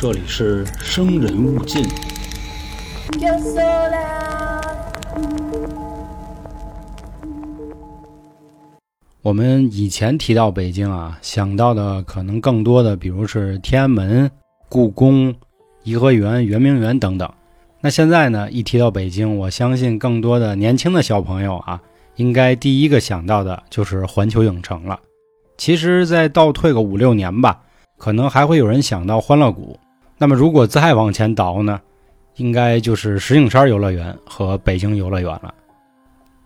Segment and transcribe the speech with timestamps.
[0.00, 1.84] 这里是生人勿近。
[9.22, 14.30] 我们以前提到北京啊，想到的可能更多的，比如是天安门、
[14.68, 15.34] 故宫、
[15.82, 17.28] 颐和园、圆明园等等。
[17.80, 21.80] 那现在呢，一提到北京，我相信更多的年轻的小朋友啊，
[22.14, 25.00] 应该第一个想到的就是环球影城了。
[25.56, 27.62] 其实再倒退个五六年吧，
[27.96, 29.76] 可能还会有人想到欢乐谷。
[30.18, 31.80] 那么如果再往前倒呢，
[32.36, 35.54] 应该就是石景山游乐园和北京游乐园了。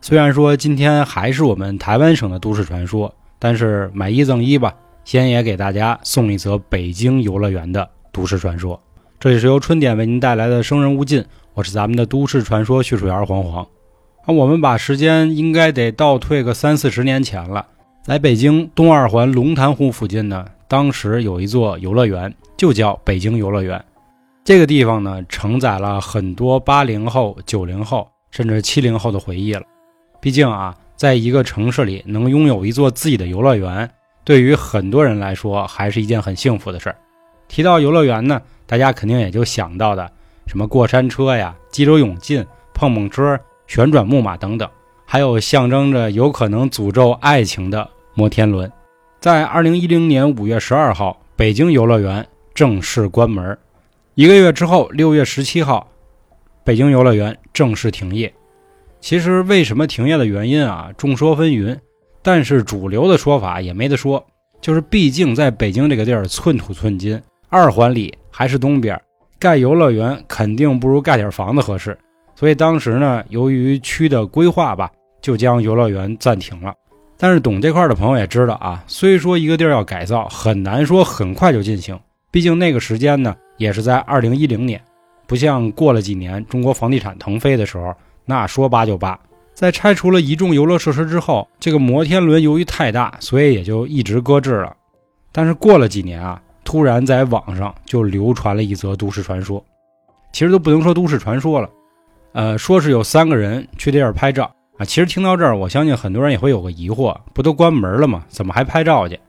[0.03, 8.79] 虽然说今天还是我们台湾省的都市传说，但是买一赠一吧，先也给大家送一则北京游乐园的都市传说。
[9.19, 11.23] 这里是由春点为您带来的《生人勿近》，
[11.55, 13.63] 我是咱们的都市传说叙述员黄黄。
[14.25, 17.67] 啊，我们把时间应该得倒退个三四十年前了。
[18.03, 23.85] 在北京东二环龙潭湖附近呢，当时有一座游乐园，就叫北京游乐园。
[24.45, 29.63] 这个地方呢，承载了很多八零后、九零后甚至七零后的回忆了。
[30.21, 33.91] 毕竟啊，在一个城市里能拥有一座自己的游乐园，
[34.23, 36.95] 对于很多人来说还是一件很幸福的事儿。
[37.49, 40.09] 提到游乐园呢，大家肯定也就想到的
[40.47, 44.71] 什么过山车呀、激流勇进、碰碰车、旋转木马等等。
[45.05, 48.71] 还有象征着有可能诅咒爱情的摩天轮，
[49.19, 53.57] 在二零一零年五月十二号，北京游乐园正式关门。
[54.15, 55.87] 一个月之后，六月十七号，
[56.65, 58.33] 北京游乐园正式停业。
[59.01, 61.79] 其实为什么停业的原因啊，众说纷纭，
[62.23, 64.25] 但是主流的说法也没得说，
[64.61, 69.01] 就是毕竟在北京这个地儿寸土寸金，二环里还是东边，
[69.39, 71.97] 盖游乐园肯定不如盖点房子合适。
[72.35, 74.91] 所以当时呢，由于区的规划吧。
[75.23, 76.75] 就将游乐园暂停了，
[77.17, 81.97] 但是懂这块的朋友也知道啊，虽说一个地儿要改造，很难说很快就进行，
[82.33, 84.81] 毕竟那个时间呢也是在二零一零年，
[85.29, 87.95] 不像过了几年中国房地产腾飞的时候，
[88.25, 89.17] 那说扒就扒。
[89.55, 94.75] 在拆除了一众游乐设施之后，这个摩天轮由于太大，所以也就一直搁置了。
[95.31, 99.63] 但是过了几年啊，突然在网上就流传了一则都市传说，
[100.33, 101.69] 其实都不能说都市传说了，
[102.33, 104.51] 呃，说是有三个人去这儿拍照。
[104.79, 108.25] 啊，其实听到这儿，我相信很多人也会有个疑惑：不都关门了吗？
[108.29, 109.21] 怎么还拍照去？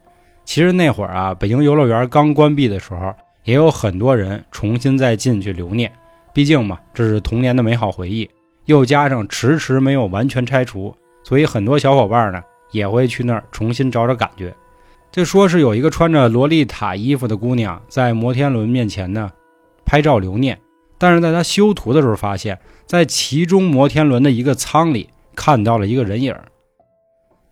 [0.46, 5.92] 其实那会儿啊，北京游乐园刚关闭的时候，也有很多人重新再进去留念。
[6.34, 8.30] 毕竟嘛，这是童年的美好回忆，
[8.66, 14.54] 又加上迟迟没有完全拆除，所以很多小伙伴呢也会去那儿重新找找感觉。
[15.12, 19.32] 这说是有一个穿着洛丽塔衣服的姑娘在摩天轮面前呢
[19.86, 20.60] 拍照留念，
[20.98, 25.10] 但是在她修图的时候发现，在其中摩天轮的一个舱里。
[25.36, 26.32] 看到了一个人影，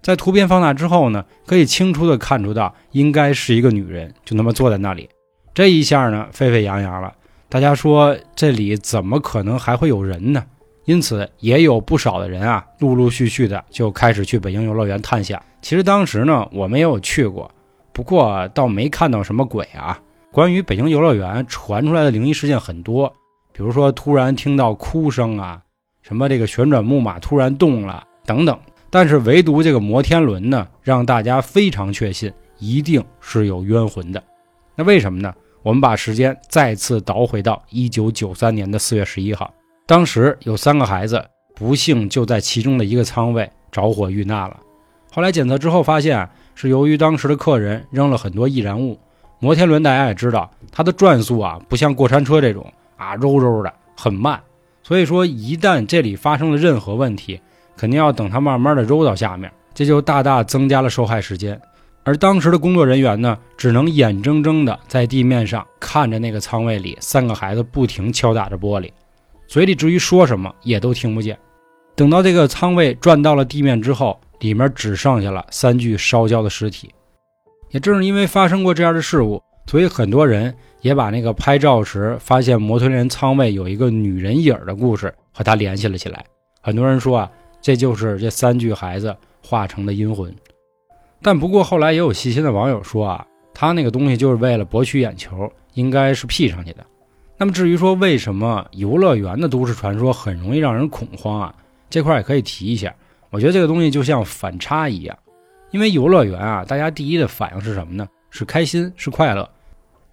[0.02, 5.08] 在图片放大之后呢，可以清楚的看出到应该是一个女人，就那么坐在那里。
[5.54, 7.14] 这一下呢，沸沸扬扬了。
[7.50, 10.44] 大家说这里怎么可能还会有人呢？
[10.86, 15.40] 因此也有不少的人啊，陆陆续续的就开始去北京游乐园探险。
[15.62, 17.52] 其实当时呢，我们也有去过，
[17.94, 20.00] 不过倒没看到什么鬼啊。
[20.32, 23.14] 关于北京游乐园传出来的灵异事件很多，
[23.54, 25.62] 比如说突然听到哭声啊。
[26.02, 28.58] 什么这个旋转木马突然动了等等，
[28.92, 34.22] 但是唯独这个摩天轮呢，让大家非常确信一定是有冤魂的。
[34.76, 35.34] 那为什么呢？
[35.64, 39.54] 我们把时间再次倒回到一九九三年的四月十一号，
[39.86, 41.24] 当时有三个孩子
[41.56, 44.60] 不幸就在其中的一个舱位着火遇难了。
[45.12, 49.00] 后来检测之后发现是由于当时的客人扔了很多易燃物。
[49.40, 54.42] 摩天轮大家也知道，它的转速啊不像过山车这种啊柔柔的很慢。
[54.84, 57.40] 所以说，一旦这里发生了任何问题，
[57.78, 61.60] 肯定要等它慢慢的揉到下面，这就大大增加了受害时间。
[62.04, 68.92] 而当时的工作人员呢，只能眼睁睁的在地面上看着那个舱位里三个孩子不停敲打着玻璃，
[69.48, 71.38] 嘴里至于说什么也都听不见。
[71.96, 76.90] 等到这个舱位转到了地面之后，里面只剩下了三具烧焦的尸体。
[77.70, 80.56] 也正是因为发生过这样的事故，所以很多人。
[80.82, 86.26] 也把那个拍照时发现摩天轮舱位有一个女人影的故事和他联系了起来。
[86.60, 90.34] 很多人说啊，这就是这三具孩子化成的阴魂。
[91.22, 96.86] 但不过后来也有细心的网友说啊，他那个东西就是为了博取眼球，应该是 P 上去的。
[97.38, 101.56] 那么至于说为什么游乐园的都市传说很容易让人恐慌啊，
[101.90, 102.94] 这块也可以提一下。
[103.30, 105.18] 我觉得这个东西就像反差一样，
[105.72, 108.08] 因为游乐园啊，大家第一的反应是什么呢？
[108.30, 109.50] 是开心，是快乐。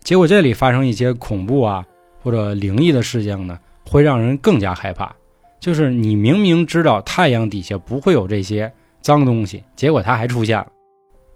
[0.00, 1.84] 结果这里发生一些恐怖啊
[2.22, 5.14] 或者灵异的事件呢，会让人更加害怕。
[5.60, 10.66] 就是你明明知道太阳底下不会有这些脏东西，结果它还出现了。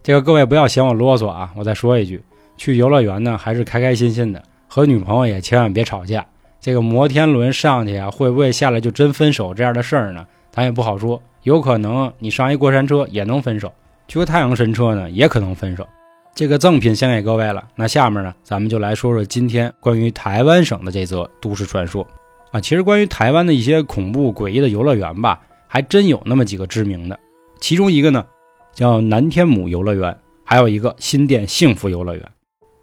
[0.02, 2.22] 这个各位不要嫌我啰嗦啊，我再说一句，
[2.56, 6.24] 去游乐园呢还是开开心心的，和女朋友也千万别吵架。
[6.60, 10.26] 这个摩天轮上去啊，会不会下来就真分手这样的事儿呢？
[10.50, 13.72] 咱也不好说，有可能你上一过山车也能分手，
[14.06, 15.86] 去个太阳神车呢也可能分手。
[16.34, 17.64] 这个赠品先给各位了。
[17.74, 22.06] 那下面呢，咱们就来说说今天关于台湾省的这则都市传说
[22.52, 22.60] 啊。
[22.60, 27.18] 其实关于台湾的一些恐怖诡异的游乐园吧，还真有那么几个知名的。
[27.60, 28.24] 其中一个呢，
[28.72, 32.22] 叫南天母游乐园，还有一个新店幸福游乐园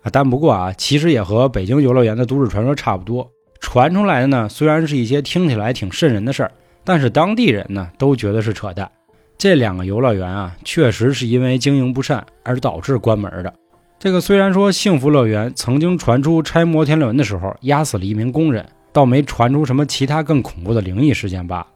[0.02, 0.10] 啊。
[0.12, 3.30] 但不过啊，其实也和北京游乐园的都市传说差不多。
[3.62, 6.52] 传出来的呢，虽然是一些听起来挺瘆人的事儿，
[6.84, 8.90] 但是当地人呢都觉得是扯淡。
[9.38, 13.54] 这两个游乐园啊，确实是因为经营不善而导致关门的。
[14.00, 21.68] 这个虽然说幸福乐园曾经传出拆摩天轮的时候压死了一名工人，倒没传出什么其他更恐怖的灵异事件罢了。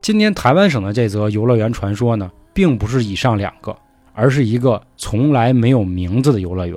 [0.00, 3.76] 今天台湾省的这则游乐园传说呢，并不是以上两个，
[4.12, 6.76] 而是一个从来没有名字的游乐园。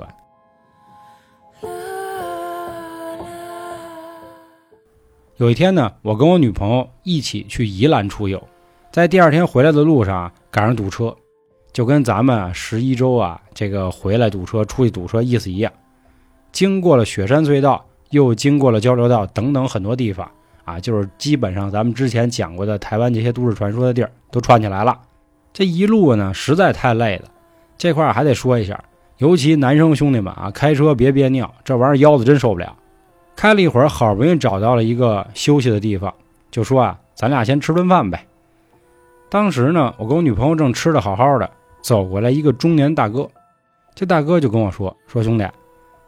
[5.36, 8.42] 有一天呢，我跟我女朋友一起去宜兰出游，
[8.92, 11.16] 在第二天回来的路上啊，赶上堵车，
[11.72, 15.72] 就跟咱们十一周啊这个回来堵车、出去堵车意思一样。
[16.52, 20.30] 经过了雪山隧道，又经过了交流道等等很多地方
[20.64, 24.98] 啊，就是基本上咱们之前讲过的台湾这些都市传说的地儿都串起来了。
[25.52, 27.24] 这一路呢实在太累了，
[27.76, 28.82] 这块还得说一下，
[29.18, 32.76] 尤其男生兄弟们啊，开车别憋尿，这玩意儿腰子真受不了。
[33.34, 36.12] 开了一会儿，好不容易找到了一个休息的地方，
[36.50, 38.26] 就说啊，咱俩先吃顿饭呗。
[39.28, 43.28] 当时呢，我跟我女朋友正吃的好好的，走过来一个中年大哥，
[43.94, 45.48] 这大哥就跟我说：“说兄弟，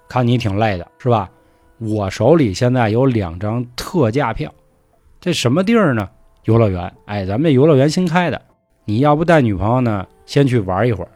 [0.08, 1.30] 看你挺累的，是吧？
[1.84, 4.52] 我手里现在有两张特价票，
[5.20, 6.08] 这什么地儿呢？
[6.44, 6.92] 游乐园。
[7.06, 8.40] 哎，咱们这游乐园新开的，
[8.84, 11.10] 你要不带女朋友呢，先去玩一会儿，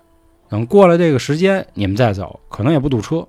[0.48, 3.26] 等过了这个时间你们再走，可能也不堵车。”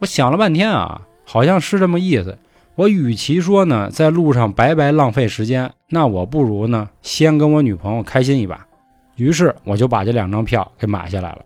[0.00, 1.02] 我想了半天啊。
[1.24, 2.36] 好像是这么意思。
[2.74, 8.66] 我与其说呢，在路上白白浪费时间，那我不如呢，先跟我女朋友开心一把。
[9.14, 11.38] 于是我就把这两张票给买下来了。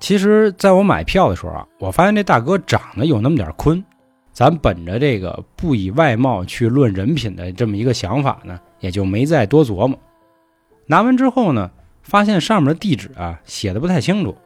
[0.00, 3.84] 其实，在我买票的时候啊，我发现这大哥长得有那么点坤。
[4.38, 9.98] 咱本着这个不以外貌去论人品的这么一个想法呢，也就没再多琢磨。
[10.86, 11.68] 拿完之后呢，
[12.04, 14.36] 发现上面的地址啊写的不太清楚。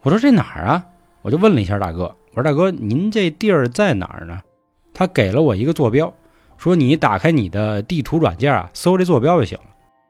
[0.00, 0.82] 我说这哪儿啊？
[1.20, 2.04] 我就问了一下大哥。
[2.30, 4.40] 我说大哥，您这地儿在哪儿呢？
[4.94, 6.10] 他给了我一个坐标，
[6.56, 9.64] 说你打开你的地图软件啊，搜这坐标就行了。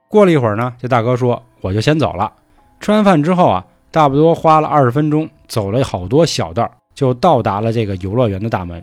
[0.09, 2.33] 过了一会儿呢，这大哥说我就先走了。
[2.79, 8.81] 吃完饭之后啊，差不多花了二十分钟，走了好多小道，就到达了这个游乐园的大门。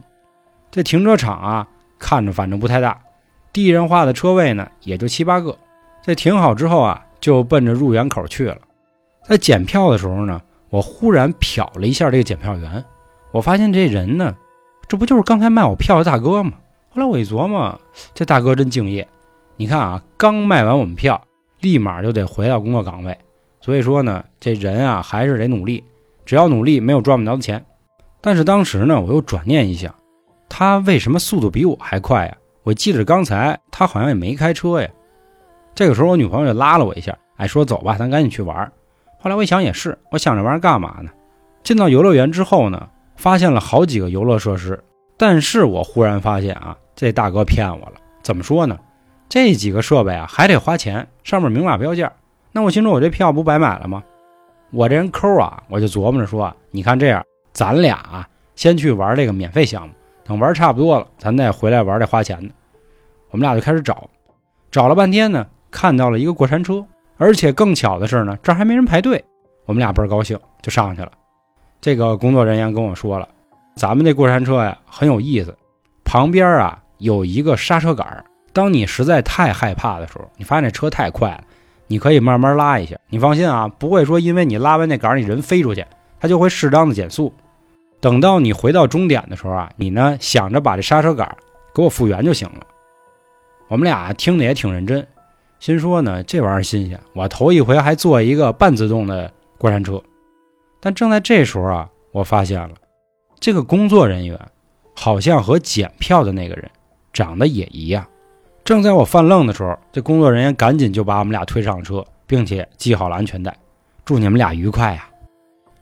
[0.74, 1.68] 这停车场啊，
[2.00, 3.00] 看着反正不太大，
[3.54, 5.56] 地上画的车位呢也就七八个。
[6.02, 8.58] 这停好之后啊，就奔着入园口去了。
[9.24, 10.42] 在检票的时候呢，
[10.72, 12.84] 我忽然瞟了一下这个检票员。
[13.32, 14.36] 我发现这人呢，
[14.88, 16.54] 这不就是刚才卖我票的大哥吗？
[16.90, 17.80] 后来我一琢磨，
[18.16, 19.08] 这大哥真敬业。
[19.56, 21.24] 你看啊，刚卖完我们票，
[21.62, 23.16] 立马就得回到工作岗位。
[23.62, 25.84] 所以说呢，这人啊还是得努力，
[26.26, 27.64] 只要努力，没有赚不着的钱。
[28.22, 29.94] 但是当时呢，我又转念一想，
[30.56, 32.38] 他为什么速度比我还快呀？
[32.62, 34.88] 我记得刚才他好像也没开车呀。
[35.74, 38.72] 这个时候我女朋友就拉了我一下，哎，说走吧，咱赶紧去玩。
[39.20, 41.10] 后来我一想也是，我想这玩意儿干嘛呢？
[41.64, 42.88] 进到游乐园之后呢？
[43.16, 44.80] 发现了好几个游乐设施，
[45.18, 47.94] 但是我忽然发现啊，这大哥骗我了。
[48.22, 48.78] 怎么说呢？
[49.28, 52.14] 这几个设备啊还得花钱，上面明码标价。
[52.52, 54.04] 那我心说，我这票不白买了吗？
[54.70, 59.94] 我这人抠啊，我就琢磨着说，你看这样，咱俩啊先去玩这个免费项目，
[60.26, 62.54] 等玩差不多了，咱再回来玩这花钱的。
[63.30, 64.10] 我们俩就开始找，
[64.72, 66.86] 找了半天呢，看到了一个过山车，
[67.18, 69.24] 而且更巧的是呢，这还没人排队。
[69.66, 71.12] 我们俩倍儿高兴，就上去了。
[71.82, 73.28] 这个工作人员跟我说了，
[73.76, 75.56] 咱们这过山车呀很有意思，
[76.04, 81.44] 旁边啊有一个刹车杆当你实在太害怕的时候，你发现这车太快了，
[81.88, 82.96] 你可以慢慢拉一下。
[83.10, 85.86] 你放心啊，不会说因为你拉完那杆你人飞出去，
[86.20, 87.34] 它就会适当的减速。
[88.04, 91.38] 等到你回到终点的时候啊，你呢想着把这刹车杆
[91.74, 92.60] 给我复原就行了。
[93.70, 95.08] 我们俩听的也挺认真，
[95.58, 100.04] 心说呢这玩意儿新鲜，我头一回还坐一个半自动的过山车。
[100.82, 102.72] 但正在这时候啊，我发现了，
[103.40, 104.38] 这个工作人员
[104.94, 106.70] 好像和检票的那个人
[107.14, 108.06] 长得也一样。
[108.66, 113.56] 正在我犯愣的时候，这工作人员赶紧就把我们俩推上车，并且系好了安全带。
[114.04, 115.08] 祝你们俩愉快呀！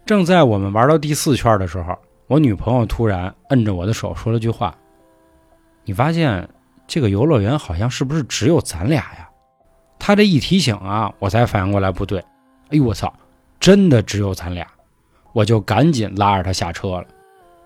[0.06, 1.98] 正在我们玩到第四圈的时候，
[2.32, 4.74] 我女朋友突然摁着我的手说了句话
[5.84, 6.48] ：“你发现
[6.88, 9.30] 这个游乐园好像是不是只有咱俩呀？”
[10.00, 12.20] 她这一提醒啊，我才反应过来不对。
[12.70, 13.14] 哎呦我操，
[13.60, 14.66] 真的只有咱俩！
[15.34, 17.06] 我就赶紧拉着他下车了，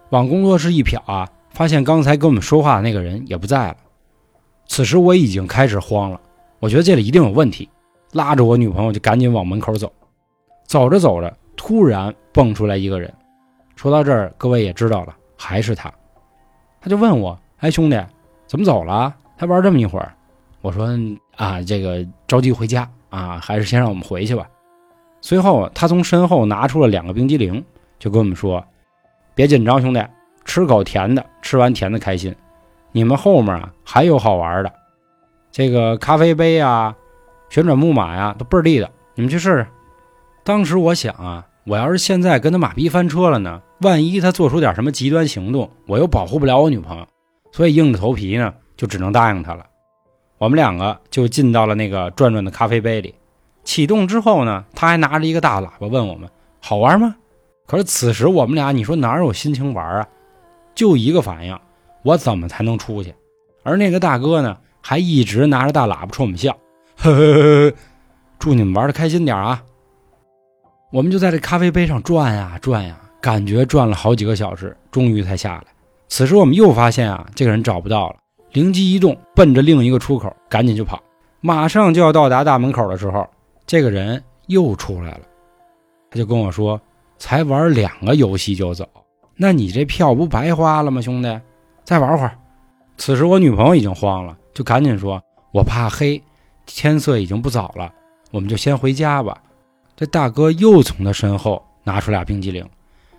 [0.09, 3.77] 往工作室一瞟啊，发现刚才跟我们说话的那个人也不在了。
[4.65, 6.19] 此时我已经开始慌了，
[6.59, 7.69] 我觉得这里一定有问题，
[8.13, 9.93] 拉着我女朋友就赶紧往门口走。
[10.63, 13.13] 走着走着，突然蹦出来一个人。
[13.75, 15.91] 说到这儿，各位也知道了，还是他。
[16.81, 18.01] 他就问我：“哎，兄弟，
[18.47, 19.13] 怎么走了？
[19.37, 20.13] 才玩这么一会儿？”
[20.61, 20.89] 我说
[21.35, 24.47] ：“啊，这个着急回家啊，还是先让我们回去吧。”
[25.21, 27.63] 随后，他从身后拿出了两个冰激凌，
[27.99, 28.63] 就跟我们说
[29.33, 30.03] ：“别紧张，兄弟，
[30.45, 32.35] 吃口甜的，吃完甜的开心。
[32.91, 34.71] 你们后面啊还有好玩的，
[35.51, 36.95] 这个咖啡杯啊、
[37.49, 39.67] 旋转木马呀，都倍儿地的，你们去试试。”
[40.45, 47.07] 当时我想啊，我要是现在跟他马逼翻车了呢，万一他做出点什么极端行动，我又保护不了我女朋友，
[47.51, 49.65] 所以硬着头皮呢，就只能答应他了。
[50.37, 53.15] 我们两个就进到了那个转转的咖啡杯里。
[53.63, 56.29] 启动之后呢，他还拿着一个大喇叭问我们
[56.61, 57.15] ：“好玩吗？”
[57.65, 60.07] 可是此时我们俩，你说哪有心情玩啊？
[60.75, 61.59] 就一个反应：
[62.03, 63.15] 我怎么才能出去？
[63.63, 66.55] 而那个大哥呢，还一直拿着大喇叭冲我们笑
[66.95, 67.73] ：“呵呵呵，
[68.37, 69.63] 祝你们玩的开心点啊！”
[70.95, 75.65] 我们就在这咖啡杯上转呀转呀，感觉转了好几个小时，终于才下来。
[76.07, 78.15] 此时我们又发现啊，这个人找不到了，
[78.53, 81.03] 灵机一动，奔着另一个出口赶紧就跑。
[81.41, 83.27] 马上就要到达大门口的时候，
[83.67, 85.19] 这个人又出来了，
[86.09, 86.79] 他就跟我说
[87.19, 88.87] ：“才玩两个游戏就走，
[89.35, 91.41] 那你这票不白花了吗，兄弟？
[91.83, 92.37] 再玩会儿。”
[92.95, 95.21] 此时我女朋友已经慌了，就赶紧说
[95.51, 96.23] ：“我怕黑，
[96.65, 97.91] 天色已经不早了，
[98.31, 99.37] 我们就先回家吧。”
[99.95, 102.67] 这大哥又从他身后拿出俩冰激凌，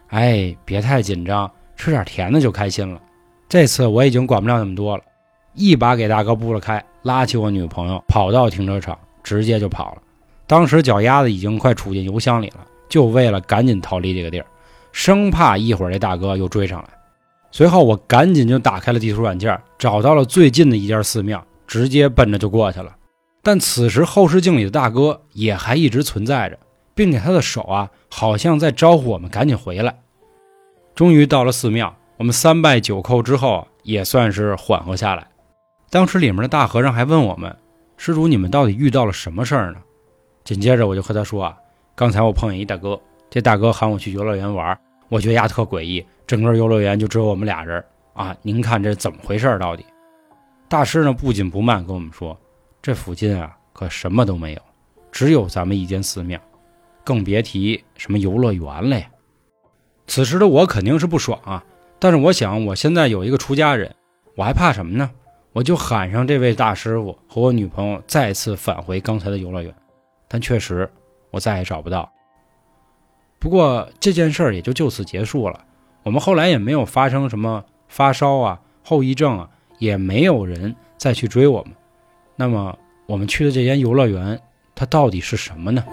[0.09, 3.01] 哎，别太紧张，吃点甜的就开心了。
[3.49, 5.03] 这次我已经管不了那么多了，
[5.55, 10.03] 一把给大哥拨了开，拉起我女朋友跑到停车场，直接就跑了。
[10.47, 14.47] 当时脚丫子已经快杵进油箱里了，就为了赶紧逃离这个地儿，
[14.93, 16.89] 生怕一会儿这大哥又追上来。
[17.53, 22.95] 随后我赶紧就打开了地图软件，找到了最近的一家寺庙，直接奔着就过去了。
[23.43, 26.59] 但此时后视镜里的大哥也还一直存在着。
[26.97, 29.97] 并且他的手啊，好像在招呼我们赶紧回来。
[30.95, 35.29] 终于到了寺庙，我们三拜九叩之后，也算是缓和下来。
[35.91, 37.55] 当时里面的大和尚还问我们
[37.99, 39.79] ：“施主，你们到底遇到了什么事儿呢？”
[40.43, 41.55] 紧接着我就和他说：“啊，
[41.95, 42.99] 刚才我碰见一大哥，
[43.29, 44.77] 这大哥喊我去游乐园玩，
[45.11, 47.85] 我觉得丫特诡异，整个游乐园就只有我们俩人
[48.15, 48.35] 啊！
[48.41, 49.59] 您看这怎么回事？
[49.59, 49.85] 到底？”
[50.67, 52.37] 大师呢不紧不慢跟我们说
[52.81, 54.61] ：“这附近啊，可什么都没有，
[55.13, 56.41] 只有咱们一间寺庙。”
[57.07, 59.07] 更别提什么游乐园了呀！
[60.09, 61.65] 此时的我肯定是不爽啊，
[62.01, 63.95] 但是我想，我现在有一个出家人，
[64.35, 65.09] 我还怕什么呢？
[65.53, 69.73] 我就喊上这位大师傅和我女朋友再次返回刚才的游乐园，
[70.27, 70.91] 但确实
[71.31, 72.13] 我再也找不到。
[73.39, 75.65] 不过这件事儿也就就此结束了，
[76.03, 79.49] 我们后来也没有发生什么发烧啊、后遗症啊，
[79.79, 81.73] 也没有人再去追我们。
[82.35, 84.41] 那么我们去的这间游乐园，
[84.75, 85.85] 它到底是什么呢？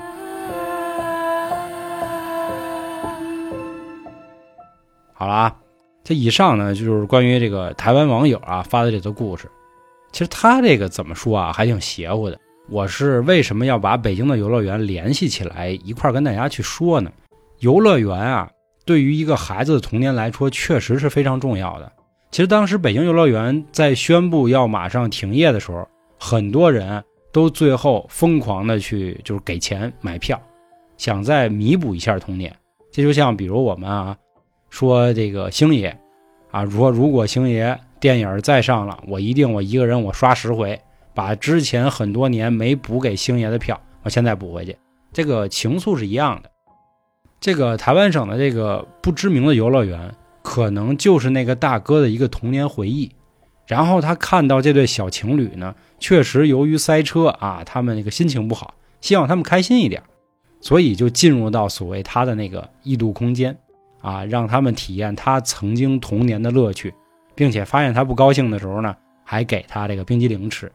[5.23, 5.55] 好了啊，
[6.03, 9.49] 这以上呢就是关于这个台湾网友啊发的这则故事。
[10.11, 12.37] 其实他这个怎么说啊，还挺邪乎的。
[12.69, 17.09] 我是为什么要把北京的游乐园联系起来一块跟大家去说呢？
[17.59, 18.51] 游乐园啊，
[18.83, 21.89] 对于一个孩子的童年来说，确实是非常重要的。
[22.29, 25.87] 其实当时北京游乐园在宣布要马上停业的时候，
[26.19, 27.01] 很多人
[27.31, 30.37] 都最后疯狂的去就是给钱买票，
[30.97, 32.53] 想再弥补一下童年。
[32.91, 34.17] 这就像比如我们啊。
[34.73, 35.95] 说这个星爷，
[36.49, 40.81] 啊，说如果星爷电影再上了，我一定我一个人我刷十回，
[41.13, 44.75] 把之前很多年没补给星爷的票，我现在补回去。
[45.11, 46.49] 这个情愫是一样的。
[47.39, 50.11] 这个台湾省的这个不知名的游乐园，
[50.41, 53.11] 可能就是那个大哥的一个童年回忆。
[53.67, 60.01] 然后他看到这对小情侣呢，确实由于塞车啊，他们那个心情不好，希望他们开心一点，
[60.61, 63.55] 所以就进入到所谓他的那个异度空间。
[64.03, 66.93] 啊，让他们体验他曾经童年的乐趣，
[67.33, 70.71] 并且发现他不高兴的时候呢，还给他这个冰激凌吃。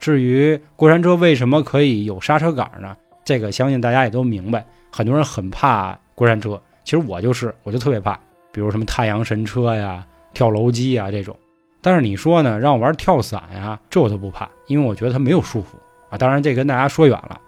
[0.00, 2.96] 至于过山车为什么可以有刹车杆呢？
[3.24, 4.66] 这个相信大家也都明白。
[4.90, 8.18] 很多人很怕过山车，其实我就是，我就特别怕，
[8.50, 11.36] 比如什么太阳神车呀、跳楼机啊这种。
[11.80, 15.76] 但是你说呢，让我玩跳伞呀，这我都不怕，因为我觉得它没有束缚
[16.10, 16.18] 啊。
[16.18, 17.40] 当然，这跟大家说远了。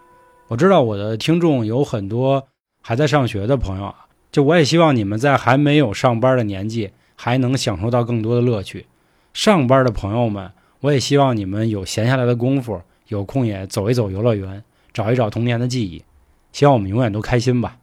[0.47, 2.47] 我知道我的听众有很多
[2.81, 4.06] 还在上学的朋友啊。
[4.31, 8.85] 就我也希望你们在还没有上班的年纪，还能享受到更多的乐趣。
[9.33, 16.03] 上班的朋友们，我也希望你们有闲下来的功夫，有空也走一走游乐园，找一找童年的记忆。
[16.51, 17.77] 希望我们永远都开心吧。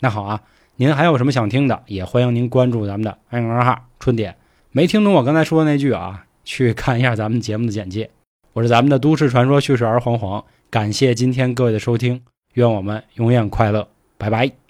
[0.00, 0.42] 那好啊，
[0.76, 4.36] 您还有什么想听的，也欢迎您关注咱们的公众号“春点”，
[4.70, 8.10] 没听懂我刚才说的那句啊，去看一下咱们节目的简介。
[8.52, 12.22] 我是咱们的都市传说叙事儿黄黄，感谢今天各位的收听，
[12.54, 14.61] 愿我们永远快乐，拜拜。